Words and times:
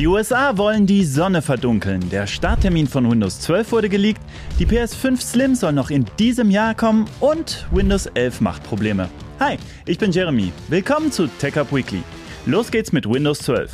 Die 0.00 0.06
USA 0.06 0.56
wollen 0.56 0.86
die 0.86 1.04
Sonne 1.04 1.42
verdunkeln. 1.42 2.08
Der 2.08 2.26
Starttermin 2.26 2.86
von 2.86 3.10
Windows 3.10 3.38
12 3.40 3.70
wurde 3.70 3.90
geleakt. 3.90 4.22
Die 4.58 4.64
PS5 4.64 5.20
Slim 5.20 5.54
soll 5.54 5.74
noch 5.74 5.90
in 5.90 6.06
diesem 6.18 6.50
Jahr 6.50 6.74
kommen 6.74 7.04
und 7.20 7.66
Windows 7.70 8.06
11 8.06 8.40
macht 8.40 8.62
Probleme. 8.62 9.10
Hi, 9.40 9.58
ich 9.84 9.98
bin 9.98 10.10
Jeremy. 10.10 10.54
Willkommen 10.68 11.12
zu 11.12 11.26
TechUp 11.26 11.70
Weekly. 11.70 12.02
Los 12.46 12.70
geht's 12.70 12.92
mit 12.92 13.06
Windows 13.06 13.40
12. 13.40 13.70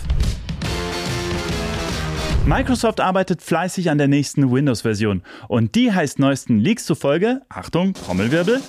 Microsoft 2.45 3.01
arbeitet 3.01 3.41
fleißig 3.41 3.89
an 3.89 3.99
der 3.99 4.09
nächsten 4.09 4.51
Windows-Version 4.51 5.23
und 5.47 5.77
die 5.77 5.93
heißt 5.93 6.19
neuesten 6.19 6.59
Leaks 6.59 6.87
zufolge, 6.87 7.43
Achtung, 7.49 7.95
Trommelwirbel, 7.95 8.61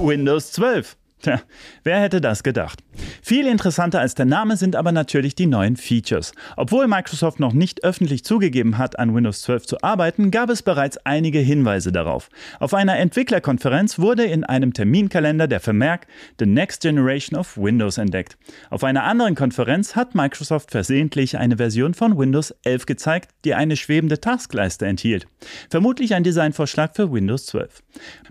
Windows 0.00 0.50
12. 0.52 0.96
Tja, 1.22 1.40
wer 1.82 2.00
hätte 2.00 2.20
das 2.20 2.42
gedacht? 2.42 2.80
Viel 3.22 3.46
interessanter 3.46 4.00
als 4.00 4.14
der 4.14 4.26
Name 4.26 4.56
sind 4.56 4.76
aber 4.76 4.92
natürlich 4.92 5.34
die 5.34 5.46
neuen 5.46 5.76
Features. 5.76 6.32
Obwohl 6.56 6.86
Microsoft 6.86 7.40
noch 7.40 7.52
nicht 7.52 7.82
öffentlich 7.82 8.22
zugegeben 8.22 8.78
hat, 8.78 8.98
an 8.98 9.14
Windows 9.14 9.40
12 9.42 9.66
zu 9.66 9.82
arbeiten, 9.82 10.30
gab 10.30 10.50
es 10.50 10.62
bereits 10.62 10.98
einige 10.98 11.40
Hinweise 11.40 11.90
darauf. 11.90 12.28
Auf 12.60 12.74
einer 12.74 12.98
Entwicklerkonferenz 12.98 13.98
wurde 13.98 14.24
in 14.24 14.44
einem 14.44 14.74
Terminkalender 14.74 15.48
der 15.48 15.58
Vermerk 15.58 16.06
The 16.38 16.46
Next 16.46 16.82
Generation 16.82 17.38
of 17.38 17.56
Windows 17.56 17.98
entdeckt. 17.98 18.36
Auf 18.70 18.84
einer 18.84 19.04
anderen 19.04 19.34
Konferenz 19.34 19.96
hat 19.96 20.14
Microsoft 20.14 20.70
versehentlich 20.70 21.38
eine 21.38 21.56
Version 21.56 21.94
von 21.94 22.16
Windows 22.16 22.54
11 22.62 22.86
gezeigt, 22.86 23.30
die 23.44 23.54
eine 23.54 23.76
schwebende 23.76 24.20
Taskleiste 24.20 24.86
enthielt. 24.86 25.26
Vermutlich 25.70 26.14
ein 26.14 26.22
Designvorschlag 26.22 26.94
für 26.94 27.10
Windows 27.10 27.46
12. 27.46 27.82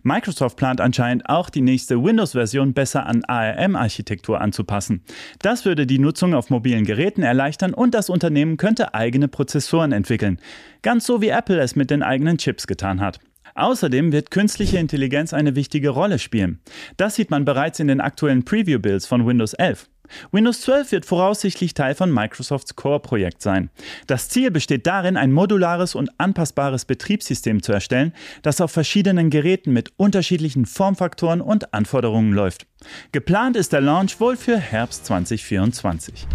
Microsoft 0.03 0.55
plant 0.55 0.79
anscheinend 0.79 1.27
auch 1.27 1.49
die 1.49 1.61
nächste 1.61 2.01
Windows-Version 2.01 2.73
besser 2.73 2.84
an 2.93 3.23
ARM-Architektur 3.23 4.41
anzupassen. 4.41 5.03
Das 5.41 5.65
würde 5.65 5.87
die 5.87 5.99
Nutzung 5.99 6.35
auf 6.35 6.49
mobilen 6.49 6.85
Geräten 6.85 7.23
erleichtern 7.23 7.73
und 7.73 7.95
das 7.95 8.09
Unternehmen 8.09 8.57
könnte 8.57 8.93
eigene 8.93 9.27
Prozessoren 9.27 9.91
entwickeln. 9.91 10.39
Ganz 10.81 11.05
so 11.05 11.21
wie 11.21 11.29
Apple 11.29 11.59
es 11.59 11.75
mit 11.75 11.89
den 11.89 12.03
eigenen 12.03 12.37
Chips 12.37 12.67
getan 12.67 13.01
hat. 13.01 13.19
Außerdem 13.55 14.11
wird 14.11 14.31
künstliche 14.31 14.77
Intelligenz 14.77 15.33
eine 15.33 15.55
wichtige 15.55 15.89
Rolle 15.89 16.19
spielen. 16.19 16.59
Das 16.97 17.15
sieht 17.15 17.31
man 17.31 17.45
bereits 17.45 17.79
in 17.79 17.87
den 17.87 18.01
aktuellen 18.01 18.43
Preview-Builds 18.43 19.07
von 19.07 19.25
Windows 19.25 19.53
11. 19.53 19.87
Windows 20.31 20.61
12 20.61 20.91
wird 20.91 21.05
voraussichtlich 21.05 21.73
Teil 21.73 21.95
von 21.95 22.11
Microsofts 22.11 22.75
Core-Projekt 22.75 23.41
sein. 23.41 23.69
Das 24.07 24.29
Ziel 24.29 24.51
besteht 24.51 24.87
darin, 24.87 25.17
ein 25.17 25.31
modulares 25.31 25.95
und 25.95 26.09
anpassbares 26.17 26.85
Betriebssystem 26.85 27.61
zu 27.61 27.71
erstellen, 27.71 28.13
das 28.41 28.61
auf 28.61 28.71
verschiedenen 28.71 29.29
Geräten 29.29 29.73
mit 29.73 29.91
unterschiedlichen 29.97 30.65
Formfaktoren 30.65 31.41
und 31.41 31.73
Anforderungen 31.73 32.33
läuft. 32.33 32.67
Geplant 33.11 33.55
ist 33.55 33.73
der 33.73 33.81
Launch 33.81 34.19
wohl 34.19 34.37
für 34.37 34.57
Herbst 34.57 35.05
2024. 35.05 36.27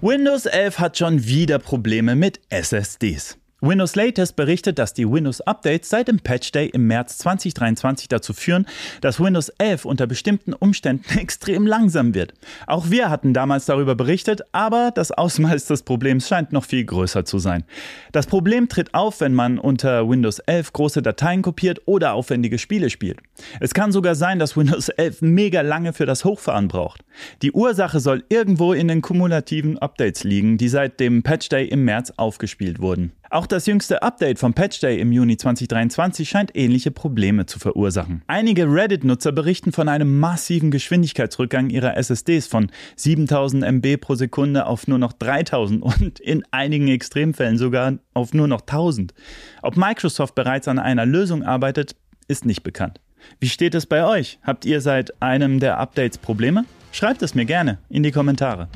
Windows 0.00 0.46
11 0.46 0.78
hat 0.78 0.96
schon 0.96 1.24
wieder 1.26 1.58
Probleme 1.58 2.14
mit 2.14 2.40
SSDs. 2.50 3.36
Windows 3.60 3.96
Latest 3.96 4.36
berichtet, 4.36 4.78
dass 4.78 4.94
die 4.94 5.10
Windows-Updates 5.10 5.88
seit 5.88 6.06
dem 6.06 6.20
Patch 6.20 6.52
Day 6.52 6.68
im 6.68 6.86
März 6.86 7.18
2023 7.18 8.06
dazu 8.06 8.32
führen, 8.32 8.66
dass 9.00 9.18
Windows 9.18 9.48
11 9.58 9.84
unter 9.84 10.06
bestimmten 10.06 10.52
Umständen 10.52 11.18
extrem 11.18 11.66
langsam 11.66 12.14
wird. 12.14 12.34
Auch 12.68 12.90
wir 12.90 13.10
hatten 13.10 13.34
damals 13.34 13.66
darüber 13.66 13.96
berichtet, 13.96 14.42
aber 14.52 14.92
das 14.94 15.10
Ausmaß 15.10 15.66
des 15.66 15.82
Problems 15.82 16.28
scheint 16.28 16.52
noch 16.52 16.64
viel 16.64 16.84
größer 16.84 17.24
zu 17.24 17.40
sein. 17.40 17.64
Das 18.12 18.28
Problem 18.28 18.68
tritt 18.68 18.94
auf, 18.94 19.20
wenn 19.20 19.34
man 19.34 19.58
unter 19.58 20.08
Windows 20.08 20.38
11 20.38 20.72
große 20.72 21.02
Dateien 21.02 21.42
kopiert 21.42 21.80
oder 21.86 22.12
aufwendige 22.12 22.58
Spiele 22.58 22.90
spielt. 22.90 23.18
Es 23.58 23.74
kann 23.74 23.90
sogar 23.90 24.14
sein, 24.14 24.38
dass 24.38 24.56
Windows 24.56 24.88
11 24.88 25.20
mega 25.22 25.62
lange 25.62 25.92
für 25.92 26.06
das 26.06 26.24
Hochfahren 26.24 26.68
braucht. 26.68 27.02
Die 27.42 27.50
Ursache 27.50 27.98
soll 27.98 28.22
irgendwo 28.28 28.72
in 28.72 28.86
den 28.86 29.02
kumulativen 29.02 29.78
Updates 29.78 30.22
liegen, 30.22 30.58
die 30.58 30.68
seit 30.68 31.00
dem 31.00 31.24
Patch 31.24 31.48
Day 31.48 31.66
im 31.66 31.84
März 31.84 32.12
aufgespielt 32.16 32.78
wurden. 32.78 33.10
Auch 33.30 33.46
das 33.46 33.66
jüngste 33.66 34.02
Update 34.02 34.38
vom 34.38 34.54
Patch 34.54 34.80
Day 34.80 34.98
im 35.00 35.12
Juni 35.12 35.36
2023 35.36 36.26
scheint 36.28 36.56
ähnliche 36.56 36.90
Probleme 36.90 37.44
zu 37.44 37.58
verursachen. 37.58 38.22
Einige 38.26 38.64
Reddit-Nutzer 38.64 39.32
berichten 39.32 39.72
von 39.72 39.88
einem 39.88 40.18
massiven 40.18 40.70
Geschwindigkeitsrückgang 40.70 41.68
ihrer 41.68 41.96
SSDs 41.96 42.46
von 42.46 42.70
7000 42.96 43.64
MB 43.64 44.00
pro 44.00 44.14
Sekunde 44.14 44.66
auf 44.66 44.88
nur 44.88 44.98
noch 44.98 45.12
3000 45.12 45.82
und 45.82 46.20
in 46.20 46.42
einigen 46.52 46.88
Extremfällen 46.88 47.58
sogar 47.58 47.98
auf 48.14 48.32
nur 48.32 48.48
noch 48.48 48.62
1000. 48.62 49.12
Ob 49.62 49.76
Microsoft 49.76 50.34
bereits 50.34 50.66
an 50.66 50.78
einer 50.78 51.04
Lösung 51.04 51.42
arbeitet, 51.42 51.96
ist 52.28 52.46
nicht 52.46 52.62
bekannt. 52.62 53.00
Wie 53.40 53.48
steht 53.48 53.74
es 53.74 53.84
bei 53.84 54.06
euch? 54.06 54.38
Habt 54.42 54.64
ihr 54.64 54.80
seit 54.80 55.20
einem 55.20 55.60
der 55.60 55.78
Updates 55.78 56.16
Probleme? 56.16 56.64
Schreibt 56.92 57.20
es 57.22 57.34
mir 57.34 57.44
gerne 57.44 57.78
in 57.90 58.02
die 58.02 58.12
Kommentare. 58.12 58.68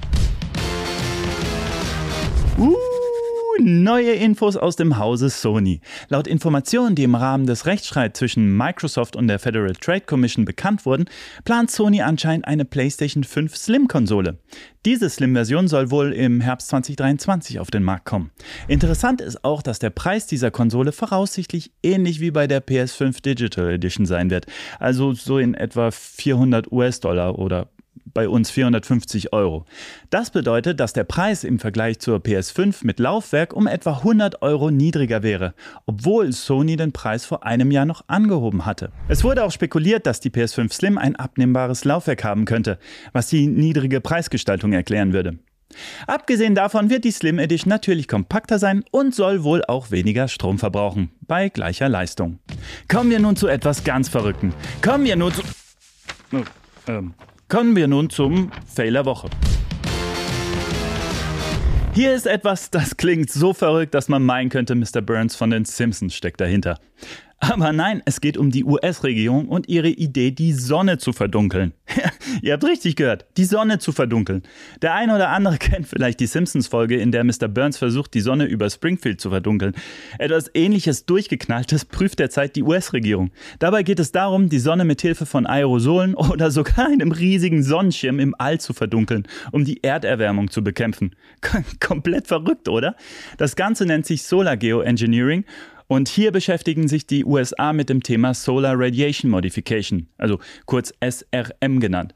Uh! 2.58 2.91
Neue 3.64 4.12
Infos 4.12 4.56
aus 4.56 4.76
dem 4.76 4.98
Hause 4.98 5.30
Sony. 5.30 5.80
Laut 6.08 6.26
Informationen, 6.26 6.94
die 6.94 7.04
im 7.04 7.14
Rahmen 7.14 7.46
des 7.46 7.66
Rechtsstreits 7.66 8.18
zwischen 8.18 8.56
Microsoft 8.56 9.16
und 9.16 9.28
der 9.28 9.38
Federal 9.38 9.72
Trade 9.72 10.02
Commission 10.02 10.44
bekannt 10.44 10.84
wurden, 10.84 11.06
plant 11.44 11.70
Sony 11.70 12.02
anscheinend 12.02 12.46
eine 12.46 12.64
PlayStation 12.64 13.24
5 13.24 13.56
Slim-Konsole. 13.56 14.38
Diese 14.84 15.08
Slim-Version 15.08 15.68
soll 15.68 15.90
wohl 15.92 16.12
im 16.12 16.40
Herbst 16.40 16.68
2023 16.68 17.60
auf 17.60 17.70
den 17.70 17.84
Markt 17.84 18.04
kommen. 18.04 18.32
Interessant 18.66 19.20
ist 19.20 19.44
auch, 19.44 19.62
dass 19.62 19.78
der 19.78 19.90
Preis 19.90 20.26
dieser 20.26 20.50
Konsole 20.50 20.90
voraussichtlich 20.90 21.70
ähnlich 21.82 22.20
wie 22.20 22.32
bei 22.32 22.48
der 22.48 22.66
PS5 22.66 23.22
Digital 23.22 23.70
Edition 23.70 24.06
sein 24.06 24.30
wird, 24.30 24.46
also 24.80 25.12
so 25.12 25.38
in 25.38 25.54
etwa 25.54 25.90
400 25.92 26.70
US-Dollar 26.72 27.38
oder 27.38 27.68
bei 28.14 28.28
uns 28.28 28.50
450 28.50 29.32
Euro. 29.32 29.64
Das 30.10 30.30
bedeutet, 30.30 30.80
dass 30.80 30.92
der 30.92 31.04
Preis 31.04 31.44
im 31.44 31.58
Vergleich 31.58 31.98
zur 31.98 32.18
PS5 32.18 32.78
mit 32.82 32.98
Laufwerk 32.98 33.52
um 33.54 33.66
etwa 33.66 33.98
100 33.98 34.42
Euro 34.42 34.70
niedriger 34.70 35.22
wäre, 35.22 35.54
obwohl 35.86 36.32
Sony 36.32 36.76
den 36.76 36.92
Preis 36.92 37.24
vor 37.24 37.44
einem 37.44 37.70
Jahr 37.70 37.86
noch 37.86 38.04
angehoben 38.08 38.66
hatte. 38.66 38.92
Es 39.08 39.24
wurde 39.24 39.44
auch 39.44 39.52
spekuliert, 39.52 40.06
dass 40.06 40.20
die 40.20 40.30
PS5 40.30 40.72
Slim 40.72 40.98
ein 40.98 41.16
abnehmbares 41.16 41.84
Laufwerk 41.84 42.24
haben 42.24 42.44
könnte, 42.44 42.78
was 43.12 43.28
die 43.28 43.46
niedrige 43.46 44.00
Preisgestaltung 44.00 44.72
erklären 44.72 45.12
würde. 45.12 45.38
Abgesehen 46.06 46.54
davon 46.54 46.90
wird 46.90 47.04
die 47.04 47.10
Slim 47.10 47.38
Edition 47.38 47.70
natürlich 47.70 48.08
kompakter 48.08 48.58
sein 48.58 48.84
und 48.90 49.14
soll 49.14 49.42
wohl 49.44 49.64
auch 49.64 49.90
weniger 49.90 50.28
Strom 50.28 50.58
verbrauchen, 50.58 51.10
bei 51.22 51.48
gleicher 51.48 51.88
Leistung. 51.88 52.38
Kommen 52.88 53.10
wir 53.10 53.20
nun 53.20 53.36
zu 53.36 53.48
etwas 53.48 53.84
ganz 53.84 54.08
Verrückten. 54.08 54.52
Kommen 54.82 55.04
wir 55.04 55.16
nun 55.16 55.32
zu... 55.32 55.42
Oh, 56.32 56.42
ähm, 56.88 57.14
Kommen 57.52 57.76
wir 57.76 57.86
nun 57.86 58.08
zum 58.08 58.50
Fail 58.64 58.94
der 58.94 59.04
Woche. 59.04 59.28
Hier 61.92 62.14
ist 62.14 62.26
etwas, 62.26 62.70
das 62.70 62.96
klingt 62.96 63.28
so 63.28 63.52
verrückt, 63.52 63.92
dass 63.92 64.08
man 64.08 64.22
meinen 64.22 64.48
könnte, 64.48 64.74
Mr. 64.74 65.02
Burns 65.02 65.36
von 65.36 65.50
den 65.50 65.66
Simpsons 65.66 66.14
steckt 66.14 66.40
dahinter. 66.40 66.78
Aber 67.44 67.72
nein, 67.72 68.02
es 68.04 68.20
geht 68.20 68.36
um 68.36 68.52
die 68.52 68.62
US-Regierung 68.62 69.48
und 69.48 69.68
ihre 69.68 69.88
Idee, 69.88 70.30
die 70.30 70.52
Sonne 70.52 70.98
zu 70.98 71.12
verdunkeln. 71.12 71.72
Ihr 72.40 72.52
habt 72.52 72.62
richtig 72.62 72.94
gehört, 72.94 73.26
die 73.36 73.44
Sonne 73.44 73.80
zu 73.80 73.90
verdunkeln. 73.90 74.44
Der 74.80 74.94
eine 74.94 75.16
oder 75.16 75.30
andere 75.30 75.58
kennt 75.58 75.88
vielleicht 75.88 76.20
die 76.20 76.28
Simpsons-Folge, 76.28 76.98
in 76.98 77.10
der 77.10 77.24
Mr. 77.24 77.48
Burns 77.48 77.78
versucht, 77.78 78.14
die 78.14 78.20
Sonne 78.20 78.44
über 78.44 78.70
Springfield 78.70 79.20
zu 79.20 79.30
verdunkeln. 79.30 79.74
Etwas 80.20 80.52
ähnliches 80.54 81.04
Durchgeknalltes 81.04 81.84
prüft 81.84 82.20
derzeit 82.20 82.54
die 82.54 82.62
US-Regierung. 82.62 83.32
Dabei 83.58 83.82
geht 83.82 83.98
es 83.98 84.12
darum, 84.12 84.48
die 84.48 84.60
Sonne 84.60 84.84
mit 84.84 85.02
Hilfe 85.02 85.26
von 85.26 85.44
Aerosolen 85.44 86.14
oder 86.32 86.52
sogar 86.52 86.86
einem 86.86 87.10
riesigen 87.10 87.64
Sonnenschirm 87.64 88.20
im 88.20 88.36
All 88.38 88.60
zu 88.60 88.72
verdunkeln, 88.72 89.26
um 89.50 89.64
die 89.64 89.82
Erderwärmung 89.82 90.48
zu 90.48 90.62
bekämpfen. 90.62 91.16
Komplett 91.80 92.28
verrückt, 92.28 92.68
oder? 92.68 92.94
Das 93.36 93.56
Ganze 93.56 93.84
nennt 93.84 94.06
sich 94.06 94.22
Solar 94.22 94.56
Geoengineering 94.56 95.44
und 95.86 96.08
hier 96.08 96.32
beschäftigen 96.32 96.88
sich 96.88 97.06
die 97.06 97.24
USA 97.24 97.72
mit 97.72 97.88
dem 97.88 98.02
Thema 98.02 98.34
Solar 98.34 98.74
Radiation 98.76 99.30
Modification, 99.30 100.08
also 100.18 100.38
kurz 100.66 100.92
SRM 101.00 101.80
genannt. 101.80 102.14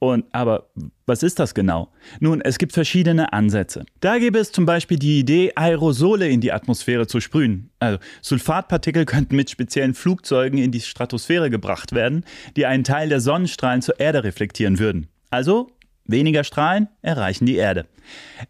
Und 0.00 0.24
aber 0.32 0.70
was 1.04 1.22
ist 1.22 1.38
das 1.38 1.54
genau? 1.54 1.92
Nun, 2.20 2.40
es 2.40 2.56
gibt 2.56 2.72
verschiedene 2.72 3.34
Ansätze. 3.34 3.84
Da 4.00 4.18
gäbe 4.18 4.38
es 4.38 4.50
zum 4.50 4.64
Beispiel 4.64 4.98
die 4.98 5.20
Idee, 5.20 5.52
Aerosole 5.54 6.28
in 6.28 6.40
die 6.40 6.52
Atmosphäre 6.52 7.06
zu 7.06 7.20
sprühen. 7.20 7.70
Also 7.80 7.98
Sulfatpartikel 8.22 9.04
könnten 9.04 9.36
mit 9.36 9.50
speziellen 9.50 9.92
Flugzeugen 9.92 10.58
in 10.58 10.72
die 10.72 10.80
Stratosphäre 10.80 11.50
gebracht 11.50 11.92
werden, 11.92 12.24
die 12.56 12.64
einen 12.64 12.82
Teil 12.82 13.10
der 13.10 13.20
Sonnenstrahlen 13.20 13.82
zur 13.82 14.00
Erde 14.00 14.24
reflektieren 14.24 14.78
würden. 14.78 15.08
Also 15.28 15.70
weniger 16.06 16.44
Strahlen 16.44 16.88
erreichen 17.02 17.44
die 17.44 17.56
Erde. 17.56 17.86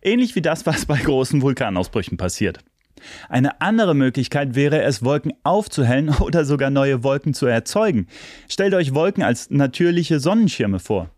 Ähnlich 0.02 0.36
wie 0.36 0.42
das, 0.42 0.66
was 0.66 0.86
bei 0.86 0.98
großen 0.98 1.42
Vulkanausbrüchen 1.42 2.16
passiert. 2.16 2.60
Eine 3.28 3.60
andere 3.60 3.94
Möglichkeit 3.94 4.54
wäre 4.54 4.82
es, 4.82 5.04
Wolken 5.04 5.32
aufzuhellen 5.42 6.08
oder 6.20 6.44
sogar 6.44 6.70
neue 6.70 7.02
Wolken 7.02 7.34
zu 7.34 7.46
erzeugen. 7.46 8.06
Stellt 8.48 8.74
euch 8.74 8.94
Wolken 8.94 9.22
als 9.22 9.50
natürliche 9.50 10.20
Sonnenschirme 10.20 10.78
vor. 10.78 11.10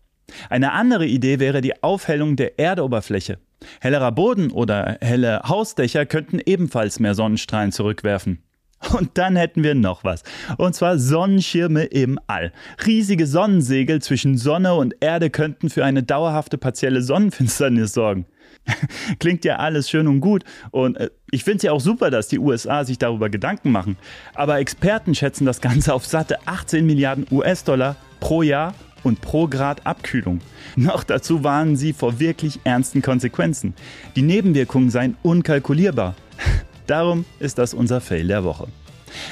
Eine 0.49 0.71
andere 0.71 1.05
Idee 1.05 1.39
wäre 1.39 1.61
die 1.61 1.83
Aufhellung 1.83 2.35
der 2.35 2.59
Erdoberfläche. 2.59 3.37
Hellerer 3.79 4.11
Boden 4.11 4.51
oder 4.51 4.97
helle 5.01 5.41
Hausdächer 5.43 6.05
könnten 6.05 6.39
ebenfalls 6.45 6.99
mehr 6.99 7.15
Sonnenstrahlen 7.15 7.71
zurückwerfen. 7.71 8.43
Und 8.97 9.11
dann 9.17 9.35
hätten 9.35 9.63
wir 9.63 9.75
noch 9.75 10.03
was. 10.03 10.23
Und 10.57 10.75
zwar 10.75 10.97
Sonnenschirme 10.99 11.85
im 11.85 12.19
All. 12.27 12.51
Riesige 12.85 13.27
Sonnensegel 13.27 14.01
zwischen 14.01 14.37
Sonne 14.37 14.73
und 14.73 14.95
Erde 14.99 15.29
könnten 15.29 15.69
für 15.69 15.85
eine 15.85 16.03
dauerhafte 16.03 16.57
partielle 16.57 17.01
Sonnenfinsternis 17.01 17.93
sorgen. 17.93 18.25
Klingt 19.19 19.45
ja 19.45 19.57
alles 19.57 19.89
schön 19.89 20.07
und 20.07 20.19
gut. 20.19 20.43
Und 20.71 20.97
äh, 20.97 21.09
ich 21.31 21.43
finde 21.43 21.57
es 21.57 21.63
ja 21.63 21.71
auch 21.71 21.81
super, 21.81 22.11
dass 22.11 22.27
die 22.27 22.39
USA 22.39 22.85
sich 22.85 22.97
darüber 22.97 23.29
Gedanken 23.29 23.71
machen. 23.71 23.97
Aber 24.33 24.59
Experten 24.59 25.15
schätzen 25.15 25.45
das 25.45 25.61
Ganze 25.61 25.93
auf 25.93 26.05
satte 26.05 26.37
18 26.45 26.85
Milliarden 26.85 27.25
US-Dollar 27.31 27.95
pro 28.19 28.41
Jahr 28.41 28.73
und 29.03 29.21
pro 29.21 29.47
Grad 29.47 29.85
Abkühlung. 29.85 30.39
Noch 30.75 31.03
dazu 31.03 31.43
warnen 31.43 31.75
sie 31.75 31.93
vor 31.93 32.19
wirklich 32.19 32.59
ernsten 32.63 33.01
Konsequenzen. 33.01 33.73
Die 34.15 34.21
Nebenwirkungen 34.21 34.89
seien 34.89 35.17
unkalkulierbar. 35.23 36.15
Darum 36.87 37.25
ist 37.39 37.57
das 37.57 37.73
unser 37.73 38.01
Fail 38.01 38.27
der 38.27 38.43
Woche. 38.43 38.67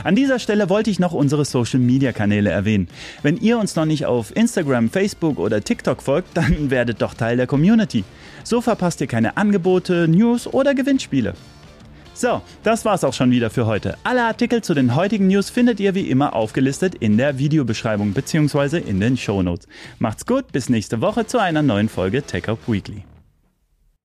An 0.03 0.15
dieser 0.15 0.39
Stelle 0.39 0.69
wollte 0.69 0.89
ich 0.89 0.99
noch 0.99 1.13
unsere 1.13 1.45
Social-Media-Kanäle 1.45 2.49
erwähnen. 2.49 2.87
Wenn 3.23 3.37
ihr 3.37 3.57
uns 3.57 3.75
noch 3.75 3.85
nicht 3.85 4.05
auf 4.05 4.35
Instagram, 4.35 4.89
Facebook 4.89 5.39
oder 5.39 5.61
TikTok 5.61 6.01
folgt, 6.01 6.35
dann 6.35 6.69
werdet 6.69 7.01
doch 7.01 7.13
Teil 7.13 7.37
der 7.37 7.47
Community. 7.47 8.03
So 8.43 8.61
verpasst 8.61 9.01
ihr 9.01 9.07
keine 9.07 9.37
Angebote, 9.37 10.07
News 10.07 10.47
oder 10.47 10.73
Gewinnspiele. 10.73 11.33
So, 12.13 12.41
das 12.63 12.85
war's 12.85 13.03
auch 13.03 13.13
schon 13.13 13.31
wieder 13.31 13.49
für 13.49 13.65
heute. 13.65 13.97
Alle 14.03 14.23
Artikel 14.23 14.61
zu 14.61 14.73
den 14.73 14.95
heutigen 14.95 15.27
News 15.27 15.49
findet 15.49 15.79
ihr 15.79 15.95
wie 15.95 16.09
immer 16.09 16.35
aufgelistet 16.35 16.93
in 16.95 17.17
der 17.17 17.37
Videobeschreibung 17.39 18.13
bzw. 18.13 18.77
in 18.77 18.99
den 18.99 19.17
Shownotes. 19.17 19.67
Macht's 19.97 20.25
gut, 20.25 20.51
bis 20.51 20.69
nächste 20.69 21.01
Woche 21.01 21.25
zu 21.25 21.39
einer 21.39 21.63
neuen 21.63 21.89
Folge 21.89 22.21
Tech 22.21 22.47
Up 22.47 22.59
Weekly. 22.67 23.03